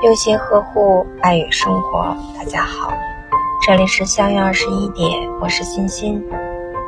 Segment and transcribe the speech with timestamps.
[0.00, 2.92] 用心呵护爱与生活，大家好，
[3.60, 6.24] 这里是相约二十一点，我是欣欣。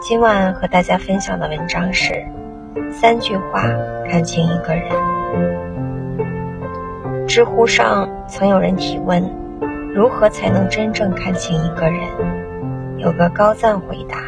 [0.00, 2.25] 今晚和大家分享的文章是
[2.93, 3.64] 三句话
[4.09, 4.86] 看清一个人。
[7.27, 9.29] 知乎上曾有人提问：
[9.92, 12.00] 如何才能真正看清一个人？
[12.98, 14.18] 有个高赞回答：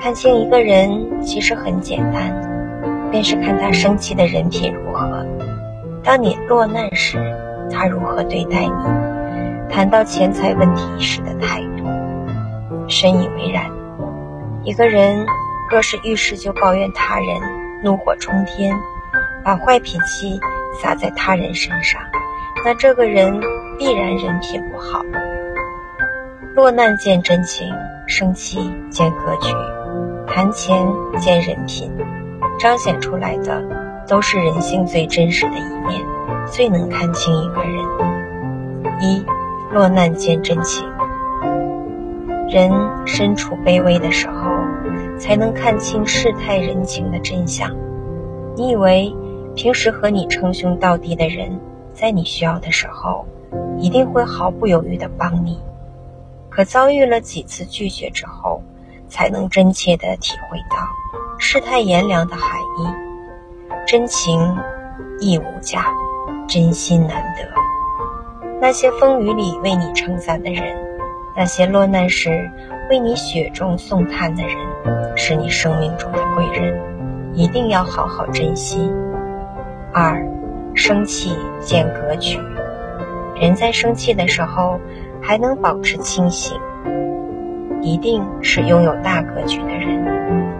[0.00, 5.26] 看清一个人其实很简单，便是看他生气的人品如何。
[6.04, 7.18] 当你落难时。
[7.70, 9.70] 他如何对待你？
[9.70, 11.84] 谈到钱财问题时的态度，
[12.88, 13.70] 深以为然。
[14.62, 15.26] 一个人
[15.70, 17.26] 若是遇事就抱怨他人，
[17.82, 18.76] 怒火冲天，
[19.42, 20.40] 把坏脾气
[20.80, 22.00] 撒在他人身上，
[22.64, 23.40] 那这个人
[23.78, 25.02] 必然人品不好。
[26.54, 27.68] 落难见真情，
[28.06, 29.52] 生气见格局，
[30.26, 30.86] 谈钱
[31.18, 31.90] 见人品，
[32.60, 33.60] 彰显出来的
[34.06, 36.00] 都是人性最真实的一面。
[36.50, 37.84] 最能看清一个人，
[39.00, 39.24] 一
[39.72, 40.88] 落难见真情。
[42.48, 42.70] 人
[43.06, 44.50] 身处卑微的时候，
[45.18, 47.70] 才能看清世态人情的真相。
[48.56, 49.12] 你以为
[49.56, 51.58] 平时和你称兄道弟的人，
[51.92, 53.26] 在你需要的时候，
[53.78, 55.58] 一定会毫不犹豫地帮你。
[56.50, 58.62] 可遭遇了几次拒绝之后，
[59.08, 60.76] 才能真切地体会到
[61.38, 62.86] 世态炎凉的含义。
[63.86, 64.56] 真情
[65.18, 65.92] 亦无价。
[66.46, 67.48] 真心难得，
[68.60, 70.76] 那些风雨里为你撑伞的人，
[71.34, 72.50] 那些落难时
[72.90, 74.56] 为你雪中送炭的人，
[75.16, 76.80] 是你生命中的贵人，
[77.32, 78.92] 一定要好好珍惜。
[79.92, 80.24] 二，
[80.74, 82.38] 生气见格局，
[83.34, 84.78] 人在生气的时候
[85.22, 86.56] 还能保持清醒，
[87.80, 90.04] 一定是拥有大格局的人，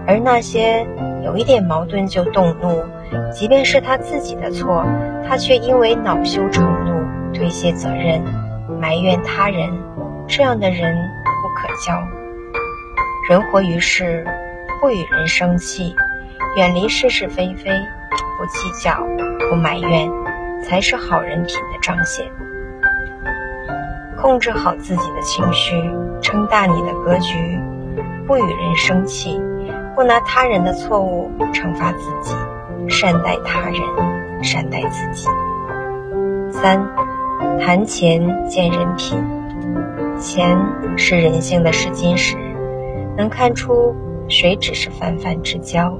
[0.07, 0.85] 而那些
[1.23, 2.83] 有一点矛盾就动怒。
[3.33, 4.85] 即便是他自己的错，
[5.27, 7.03] 他却因为恼羞成怒，
[7.33, 8.21] 推卸责任，
[8.79, 9.69] 埋怨他人，
[10.27, 10.95] 这样的人
[11.41, 12.01] 不可交。
[13.29, 14.25] 人活于世，
[14.81, 15.95] 不与人生气，
[16.57, 17.69] 远离是是非非，
[18.37, 19.05] 不计较，
[19.49, 20.09] 不埋怨，
[20.63, 22.25] 才是好人品的彰显。
[24.17, 25.75] 控制好自己的情绪，
[26.21, 27.59] 撑大你的格局，
[28.25, 29.41] 不与人生气，
[29.95, 32.35] 不拿他人的错误惩罚自己。
[32.87, 35.27] 善待他人，善待自己。
[36.51, 36.85] 三，
[37.59, 39.17] 谈钱见人品。
[40.19, 40.57] 钱
[40.97, 42.37] 是人性的试金石，
[43.17, 43.93] 能看出
[44.29, 45.97] 谁只是泛泛之交，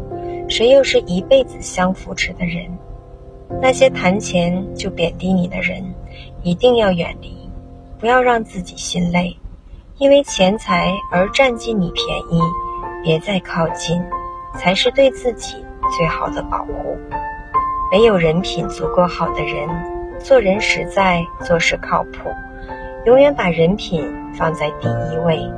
[0.47, 2.65] 谁又是一辈子相扶持的人。
[3.61, 5.83] 那些谈钱就贬低你的人，
[6.43, 7.49] 一定要远离，
[7.99, 9.37] 不要让自己心累，
[9.97, 12.41] 因为钱财而占尽你便宜，
[13.03, 14.01] 别再靠近，
[14.57, 15.57] 才是对自己。
[15.97, 16.97] 最好的保护，
[17.91, 19.69] 没有人品足够好的人，
[20.19, 22.29] 做人实在，做事靠谱，
[23.05, 24.03] 永远把人品
[24.33, 25.51] 放在第一位，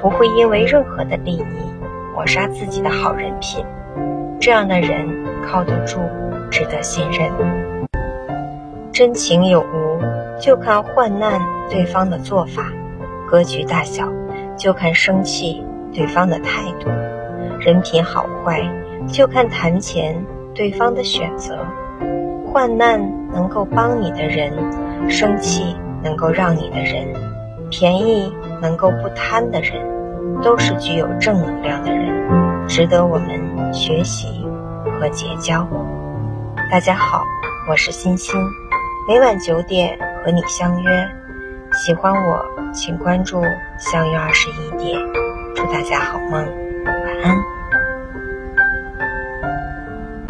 [0.00, 1.44] 不会因为任何的利益
[2.14, 3.64] 抹杀自己的好人品。
[4.40, 5.08] 这样的人
[5.46, 6.00] 靠得住，
[6.50, 7.30] 值得信任。
[8.92, 10.00] 真情有无，
[10.40, 12.62] 就看患难对方的做法；
[13.28, 14.08] 格局大小，
[14.56, 16.88] 就看生气对方的态度。
[17.60, 18.62] 人品好坏。
[19.08, 21.58] 就看谈钱对方的选择，
[22.46, 23.00] 患难
[23.32, 24.52] 能够帮你的人，
[25.08, 27.06] 生气能够让你的人，
[27.70, 29.80] 便宜能够不贪的人，
[30.42, 34.44] 都是具有正能量的人，值得我们学习
[34.98, 35.66] 和结交。
[36.70, 37.22] 大家好，
[37.68, 38.40] 我是欣欣，
[39.08, 41.08] 每晚九点和你相约。
[41.72, 43.42] 喜欢我，请关注
[43.78, 44.98] 相约二十一点。
[45.54, 46.44] 祝大家好梦，
[46.84, 47.53] 晚安。